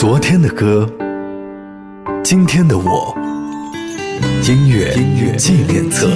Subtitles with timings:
[0.00, 0.88] 昨天的歌，
[2.22, 3.12] 今天的我，
[4.44, 4.94] 音乐
[5.36, 6.08] 纪念册。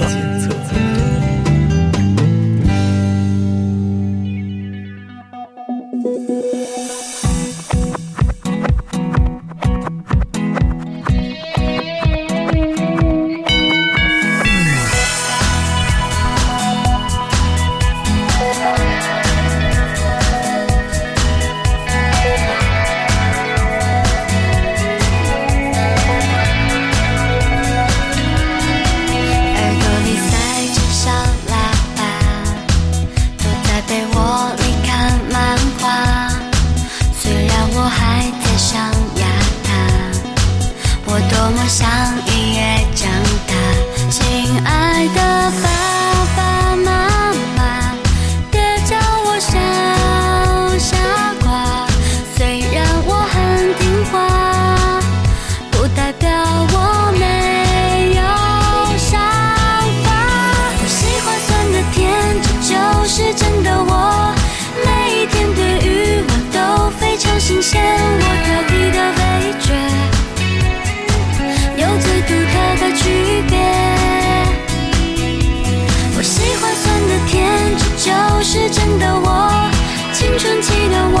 [78.53, 79.49] 是真的，我
[80.13, 81.17] 青春期的我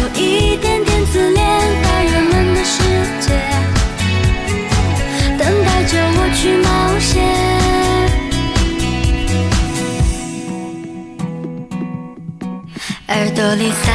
[0.00, 1.46] 有一点点自恋，
[1.82, 2.80] 大人们的世
[3.20, 3.28] 界
[5.36, 7.12] 等待着我去冒险。
[13.08, 13.89] 耳朵里塞。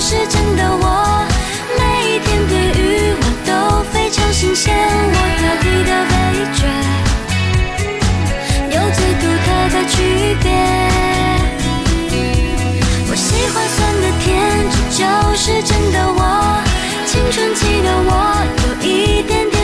[0.00, 1.26] 是真的我。
[1.76, 2.80] 每一天对于
[3.20, 3.50] 我都
[3.92, 6.14] 非常新鲜，我挑剔的味
[6.54, 6.60] 觉
[8.74, 9.94] 有最独特的区
[10.42, 10.46] 别。
[13.10, 14.26] 我喜欢酸的甜，
[14.70, 15.04] 这就
[15.36, 16.20] 是真的我。
[17.06, 18.10] 青春期的我
[18.62, 18.86] 有一
[19.22, 19.57] 点点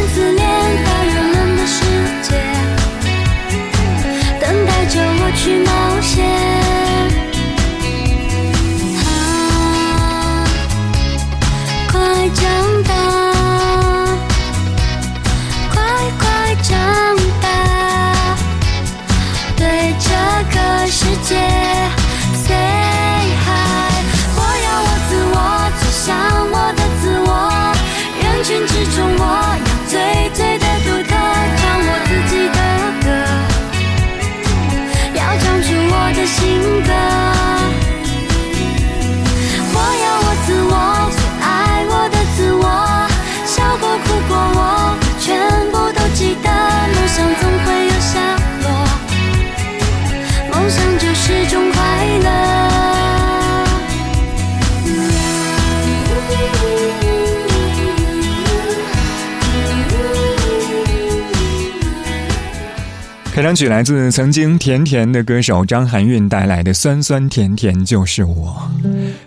[63.34, 68.56] 开场曲来自曾经甜甜的歌手张含韵带来的《酸酸甜甜就是我》，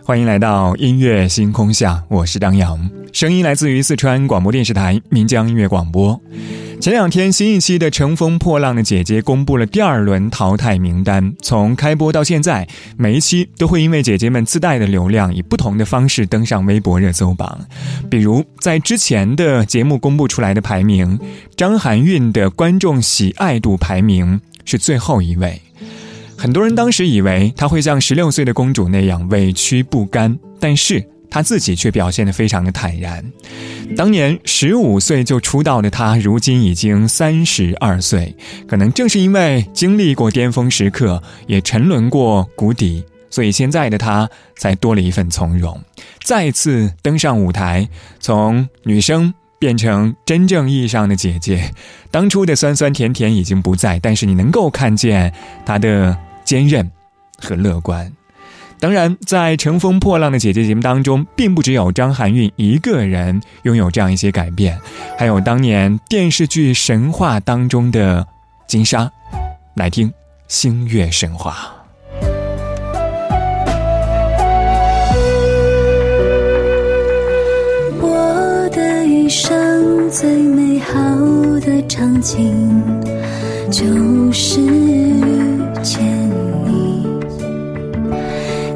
[0.02, 6.18] 欢迎来到音乐星空下，我是张扬，声音来自于四川广播电视台岷江音乐广播。
[6.80, 11.34] 前两天，新一期的《乘风破浪的姐姐》公布了第二轮淘汰名单。
[11.42, 17.60] 从开播到现在，每一期都会因为姐姐们自带的流量，以不同的方式登上微博热搜榜。
[18.12, 21.20] 比如，在之前的节目公布出来的排名，
[21.56, 25.60] 张含韵的观众喜爱度排名是最后一位。
[26.38, 33.24] 很多人当时以为她会像十六岁的公主那样委屈不甘，但是她自己却表现得非常的坦然。
[33.96, 38.36] 当年十五岁就出道的她，如今已经三十二岁。
[38.68, 45.80] 可能正是因为经历过巅峰时刻，也沉沦过谷底，所以现在的她才多了一份从容，
[46.24, 47.88] 再次登上舞台，
[48.20, 51.72] 从女生变成真正意义上的姐姐。
[52.12, 55.34] 当初的酸酸甜甜已经不在，但是你能够看见
[55.66, 56.90] 她的坚韧
[57.40, 58.12] 和乐观。
[58.80, 64.80] 当然在乘风破浪的姐姐节目当中并不只有张含韵一个人拥有这样一些改变
[65.18, 68.26] 还有当年电视剧神话当中的
[68.68, 69.12] 金莎
[69.76, 70.12] 来听
[70.48, 71.74] 星月神话。
[78.00, 80.94] 我的一生最美好
[81.60, 82.82] 的场景
[83.70, 86.27] 就是遇见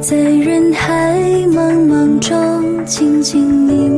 [0.01, 1.15] 在人海
[1.51, 3.90] 茫茫中静静凝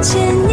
[0.00, 0.47] 千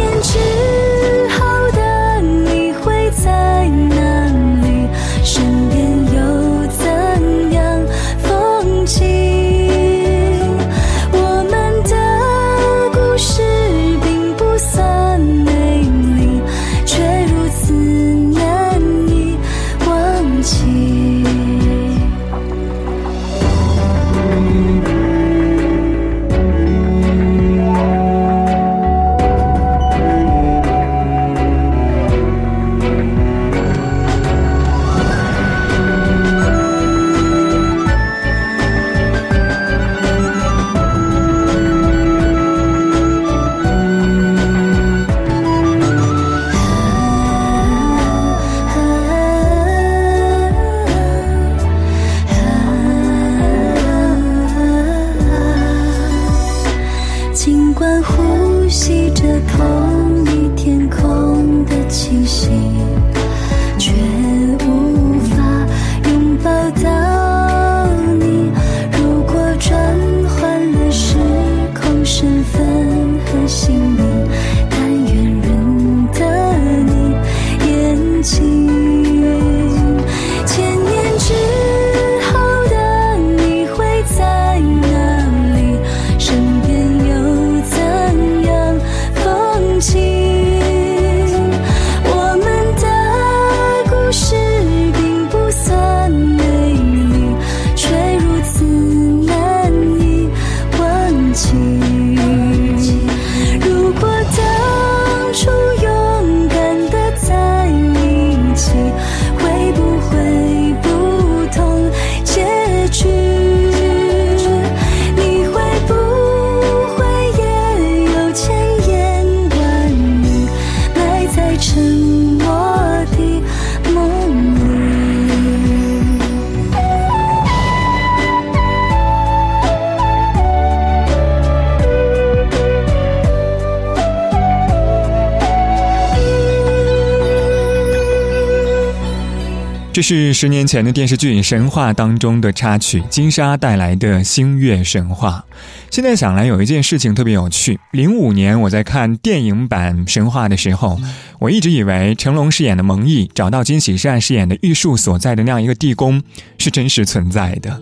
[139.96, 145.46] 这是十年前的电视剧《神话》当中的插曲，金莎带来的《星月神话》。
[145.90, 147.80] 现在想来，有一件事情特别有趣。
[147.92, 151.00] 零五年我在看电影版《神话》的时候，
[151.38, 156.22] 我一直以为成龙饰演的蒙毅找到金喜善饰演的玉树所在的那样一个地宫
[156.58, 157.80] 是真实存在的。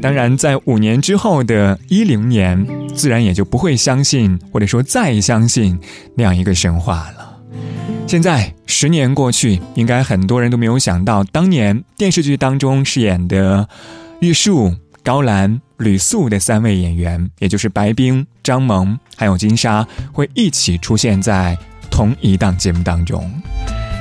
[0.00, 5.76] 当然，在五年之后的一零年，自然也就不会相信，或者说再相信
[6.14, 7.27] 那样一个神话了。
[8.08, 13.68] 现在十年过去，应该很多人都没有想到，当年电视剧当中饰演的
[14.20, 14.74] 玉树、
[15.04, 21.54] 高兰、吕素的三位演员，也就是白冰、张萌还有金莎，会一起出现在
[21.90, 23.30] 同一档节目当中。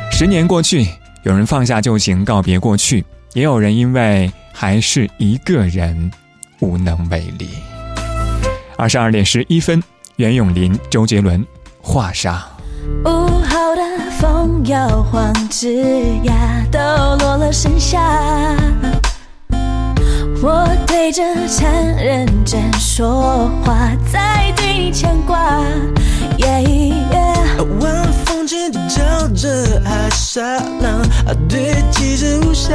[0.10, 0.88] 十年过去，
[1.24, 6.10] 有人放下旧情告别过去，也有人因为还是一个人
[6.62, 7.50] 无能为力。
[8.78, 9.84] 二十二点十一分，
[10.16, 11.46] 袁咏琳、周杰伦，
[11.82, 12.48] 画沙。
[14.20, 15.84] 风摇晃，枝
[16.24, 16.34] 桠
[16.72, 16.80] 抖
[17.20, 18.00] 落了盛夏。
[20.42, 23.76] 我对着蝉认真说话，
[24.12, 25.38] 在对你牵挂。
[26.38, 27.36] 耶耶，
[27.80, 30.42] 晚风轻轻敲着海沙
[30.82, 31.02] 浪，
[31.48, 32.74] 堆积着无暇。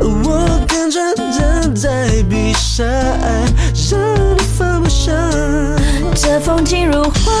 [0.00, 5.12] 我看穿正在闭上，让你放不下。
[6.14, 7.32] 这风景如画，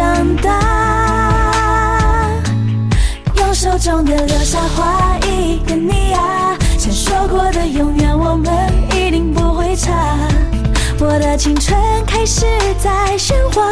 [0.00, 0.48] 长大。
[3.36, 8.50] 用手中的流沙画一个你啊，曾说过的永远，我们
[8.96, 9.92] 一定不会差。
[11.00, 12.46] 我的青春开始
[12.82, 13.62] 在喧哗，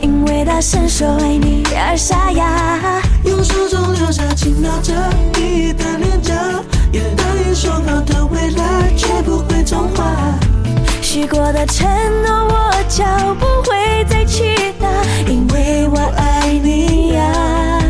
[0.00, 3.02] 因为大声说爱你而沙哑。
[3.24, 4.94] 用手中流沙轻描着
[5.34, 6.32] 你的脸颊，
[6.92, 10.02] 也答应说好的未来绝不会重画。
[11.16, 11.88] 许过的承
[12.22, 13.02] 诺我就
[13.36, 14.86] 不会再去拿，
[15.26, 17.85] 因为我爱你呀。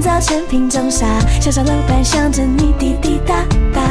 [0.00, 1.06] 干燥成瓶中沙，
[1.40, 3.34] 小小楼板想着你滴滴答
[3.74, 3.82] 答，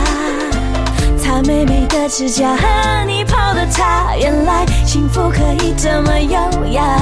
[1.17, 6.97] 擦美美的指甲和你泡的茶，原来幸福可以这么优雅。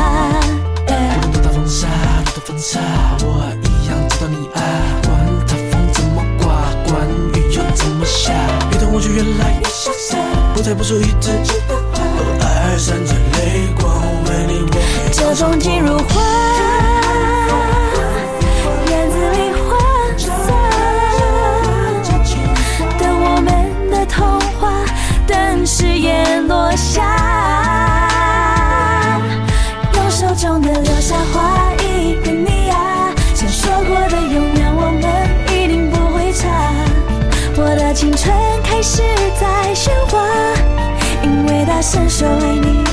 [1.32, 1.88] 多大风沙，
[2.26, 2.80] 多大风沙，
[3.22, 4.62] 我一样知道你啊。
[5.04, 6.56] 管它风怎么刮，
[6.88, 8.34] 管雨又怎么下，
[8.72, 10.18] 越等我就越来越潇洒，
[10.56, 12.04] 不再不属于自己的花。
[12.42, 16.00] 二闪着泪光，为你我会这风景如
[41.96, 42.85] 因为大声说爱你。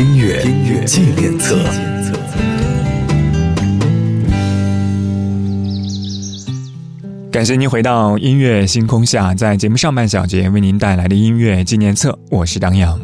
[0.00, 1.62] 音乐音乐纪念册。
[7.30, 12.98] 感谢您回到音乐星空下，在节目上半小节为您带来的音乐纪念册，我是张扬，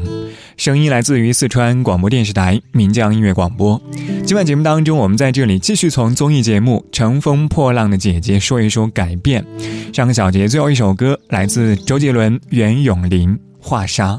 [0.56, 3.78] 声音来自于四川广播电视台岷江音乐广播。
[4.24, 9.44] 今晚节目当中，我们在这里继续从综艺节目《乘风破浪的姐姐》说一说改变。
[9.92, 14.12] 上个小节最后一首歌来自周杰伦、袁咏琳《画沙》。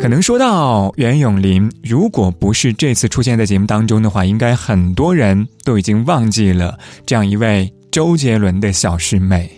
[0.00, 9.50] 可能说到袁咏琳，如果不是这次出现在节目当中的话，应该很多人都已经忘记了这样一位周杰伦的小师妹。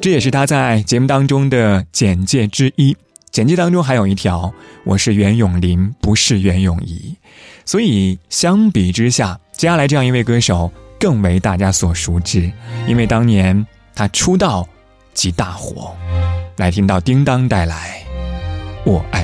[0.00, 2.96] 这也是她在节目当中的简介之一。
[3.30, 4.50] 简介当中还有一条
[4.86, 7.14] ：“我是袁咏琳，不是袁咏仪。”
[7.66, 12.50] 所以相比之下，接下来这样一位歌手更为大家所熟知，
[12.88, 14.66] 因为当年她出道
[15.12, 15.94] 即大火。
[16.56, 18.02] 来听到叮当带来
[18.90, 19.23] 《我爱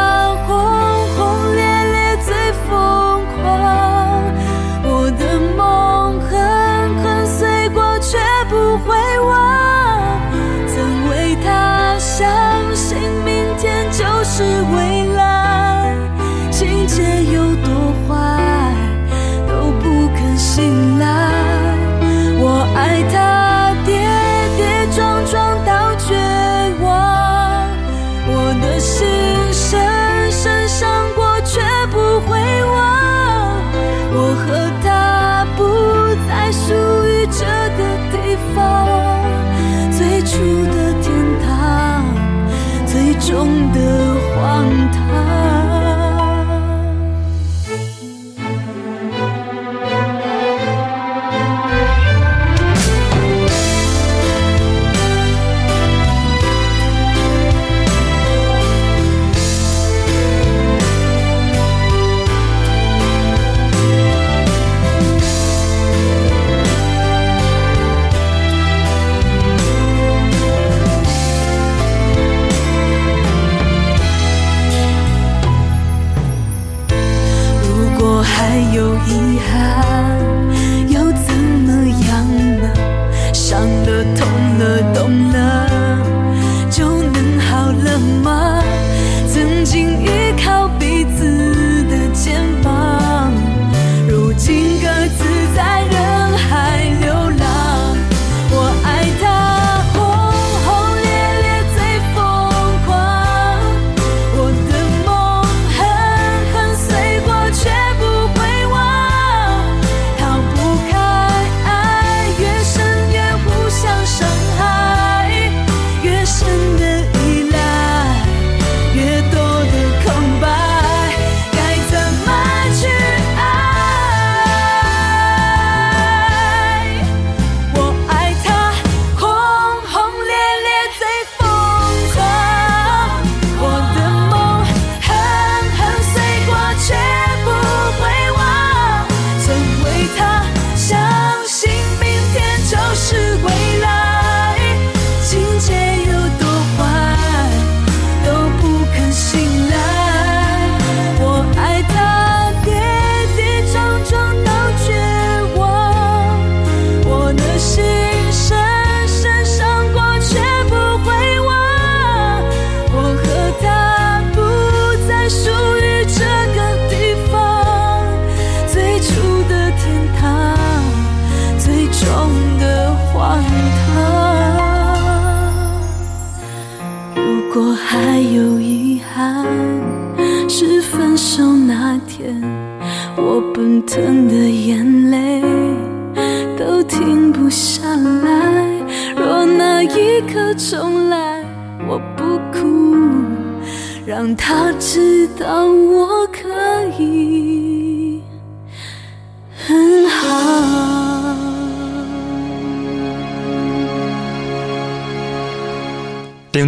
[43.31, 44.00] 重的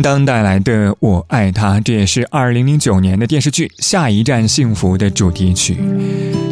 [0.03, 5.77] 当带来的《我爱他》，这也是二零零九年的电视剧《下一站幸福》的主题曲。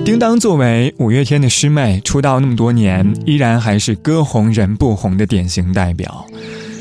[0.06, 6.26] 叮当作为五月天的师妹，出道那么多年，依然还是歌红人不红的典型代表。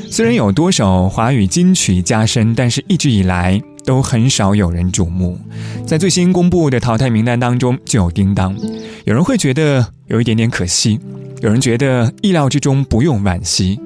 [0.09, 5.37] 虽然有多首华语金曲加身，但是一直以来都很少有人瞩目。
[5.85, 8.57] 在最新公布的淘汰名单当中，就有叮当。
[9.03, 10.97] 有人会觉得有一点点可惜，
[11.41, 13.79] 有人觉得意料之中，不用惋惜。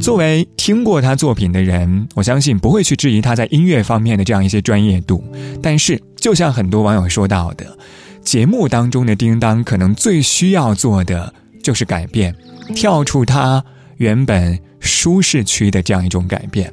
[0.00, 5.22] 作为听过他作品的人，我相信不会去质疑他在音乐方面的这样一些专业度。
[5.60, 7.76] 但是，就像很多网友说到的，
[8.22, 12.32] 节目当中的叮当可能最需要做的就是改变，
[12.74, 13.64] 跳出他
[13.96, 16.72] 原本舒适区的这样一种改变。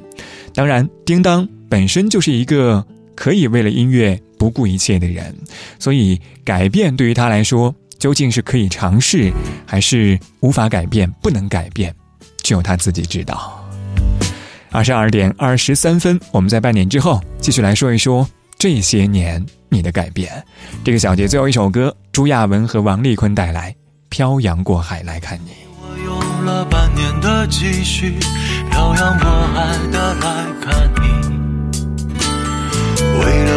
[0.54, 5.34] 当然，叮当本身就是一个可以为了音乐不顾一切的人，
[5.80, 9.30] 所以改变对于他来说，究竟是可以尝试，
[9.64, 11.94] 还是无法改变、不能改变？
[12.42, 13.62] 只有他自己知道。
[14.72, 18.26] 二十二点二十三分，我们在半点之后继续来说一说
[18.58, 20.32] 这些年你的改变。
[20.82, 23.70] 这个小节最后一首歌，朱亚文和王丽坤带来
[24.08, 25.50] 《漂洋过海来看你》。
[25.82, 28.14] 我用了半年的积蓄，
[28.70, 31.19] 漂洋过海的来看你。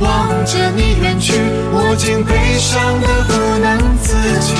[0.00, 1.32] 望着你远去，
[1.72, 4.54] 我竟悲伤的不能自己。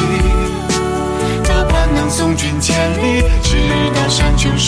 [1.45, 3.57] 多盼能送君千里，直
[3.95, 4.68] 到山穷水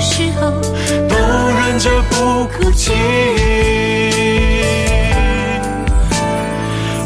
[0.00, 0.50] 时候，
[1.08, 2.92] 都忍着不哭泣。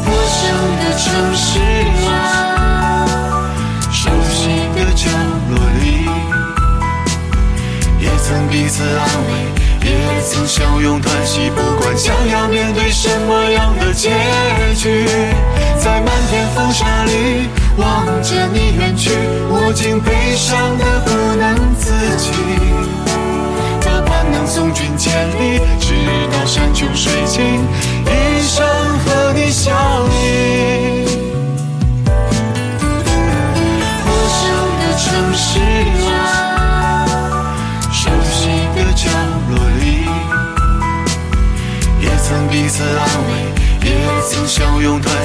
[0.05, 0.39] 陌生
[0.79, 1.03] 的城
[1.35, 1.59] 市
[2.07, 2.09] 啊，
[3.91, 5.09] 熟悉的角
[5.49, 5.83] 落里，
[7.99, 11.49] 也曾彼此安慰，也曾相拥叹息。
[11.49, 14.09] 不管将要面对什么样的结
[14.75, 15.05] 局，
[15.77, 19.11] 在漫天风沙里望着你远去，
[19.49, 22.64] 我竟悲伤的不能自己。
[24.55, 25.93] 送君千里，直
[26.31, 27.43] 到山穷水尽，
[28.05, 28.65] 一生
[28.99, 29.75] 和你相
[30.13, 31.03] 依。
[34.05, 34.39] 陌生
[34.79, 35.03] 的城
[35.35, 35.59] 市
[36.07, 36.07] 啊，
[37.91, 39.09] 熟悉的角
[39.49, 39.83] 落里，
[41.99, 43.31] 也曾彼此安慰，
[43.89, 43.91] 也
[44.31, 45.11] 曾相拥叹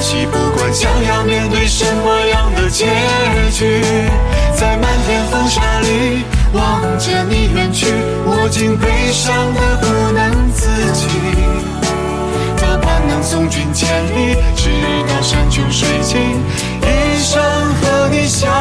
[8.51, 11.07] 竟悲伤得不能自己
[12.57, 14.69] 多盼能送君千里直
[15.07, 16.19] 到山穷水尽
[16.81, 18.51] 一生和你相